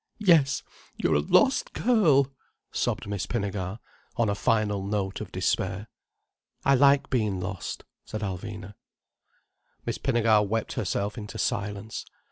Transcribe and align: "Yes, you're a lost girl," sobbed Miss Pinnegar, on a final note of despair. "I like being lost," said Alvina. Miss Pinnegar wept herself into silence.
"Yes, 0.17 0.63
you're 0.97 1.13
a 1.13 1.19
lost 1.19 1.73
girl," 1.73 2.33
sobbed 2.71 3.05
Miss 3.07 3.27
Pinnegar, 3.27 3.77
on 4.15 4.29
a 4.29 4.33
final 4.33 4.81
note 4.83 5.21
of 5.21 5.31
despair. 5.31 5.89
"I 6.65 6.73
like 6.73 7.11
being 7.11 7.39
lost," 7.39 7.83
said 8.03 8.21
Alvina. 8.21 8.73
Miss 9.85 9.99
Pinnegar 9.99 10.47
wept 10.49 10.73
herself 10.73 11.19
into 11.19 11.37
silence. 11.37 12.03